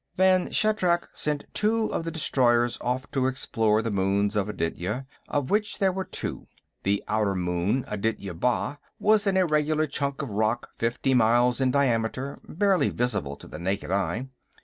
[0.17, 5.51] Vann Shatrak sent two of the destroyers off to explore the moons of Aditya, of
[5.51, 6.47] which there were two.
[6.81, 12.39] The outer moon, Aditya Ba', was an irregular chunk of rock fifty miles in diameter,
[12.49, 14.25] barely visible to the naked eye.